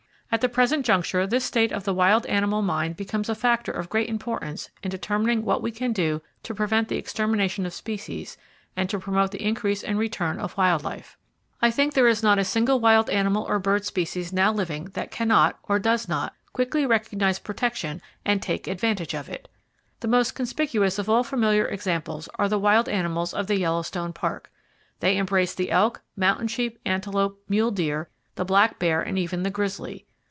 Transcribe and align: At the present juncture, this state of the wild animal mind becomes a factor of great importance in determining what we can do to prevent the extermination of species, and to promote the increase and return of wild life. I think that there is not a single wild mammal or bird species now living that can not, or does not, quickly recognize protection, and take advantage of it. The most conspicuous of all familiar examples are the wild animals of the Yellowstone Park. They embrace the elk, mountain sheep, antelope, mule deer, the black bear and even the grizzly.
At 0.33 0.39
the 0.39 0.47
present 0.47 0.85
juncture, 0.85 1.27
this 1.27 1.43
state 1.43 1.73
of 1.73 1.83
the 1.83 1.93
wild 1.93 2.25
animal 2.25 2.61
mind 2.61 2.95
becomes 2.95 3.27
a 3.27 3.35
factor 3.35 3.73
of 3.73 3.89
great 3.89 4.07
importance 4.07 4.69
in 4.81 4.89
determining 4.89 5.43
what 5.43 5.61
we 5.61 5.71
can 5.71 5.91
do 5.91 6.21
to 6.43 6.55
prevent 6.55 6.87
the 6.87 6.95
extermination 6.95 7.65
of 7.65 7.73
species, 7.73 8.37
and 8.77 8.89
to 8.89 8.97
promote 8.97 9.31
the 9.31 9.45
increase 9.45 9.83
and 9.83 9.99
return 9.99 10.39
of 10.39 10.55
wild 10.55 10.85
life. 10.85 11.17
I 11.61 11.69
think 11.69 11.91
that 11.91 11.95
there 11.95 12.07
is 12.07 12.23
not 12.23 12.39
a 12.39 12.45
single 12.45 12.79
wild 12.79 13.09
mammal 13.09 13.43
or 13.43 13.59
bird 13.59 13.83
species 13.83 14.31
now 14.31 14.53
living 14.53 14.85
that 14.93 15.11
can 15.11 15.27
not, 15.27 15.59
or 15.63 15.79
does 15.79 16.07
not, 16.07 16.33
quickly 16.53 16.85
recognize 16.85 17.37
protection, 17.37 18.01
and 18.23 18.41
take 18.41 18.67
advantage 18.69 19.13
of 19.13 19.27
it. 19.27 19.49
The 19.99 20.07
most 20.07 20.33
conspicuous 20.33 20.97
of 20.97 21.09
all 21.09 21.25
familiar 21.25 21.65
examples 21.65 22.29
are 22.39 22.47
the 22.47 22.57
wild 22.57 22.87
animals 22.87 23.33
of 23.33 23.47
the 23.47 23.59
Yellowstone 23.59 24.13
Park. 24.13 24.49
They 25.01 25.17
embrace 25.17 25.53
the 25.53 25.71
elk, 25.71 26.01
mountain 26.15 26.47
sheep, 26.47 26.79
antelope, 26.85 27.43
mule 27.49 27.71
deer, 27.71 28.07
the 28.35 28.45
black 28.45 28.79
bear 28.79 29.01
and 29.01 29.19
even 29.19 29.43
the 29.43 29.49
grizzly. 29.51 30.05